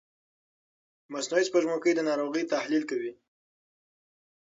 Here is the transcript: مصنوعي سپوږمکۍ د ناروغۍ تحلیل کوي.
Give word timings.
مصنوعي 1.13 1.43
سپوږمکۍ 1.49 1.93
د 1.95 1.99
ناروغۍ 2.09 2.43
تحلیل 2.53 2.83
کوي. 2.89 3.11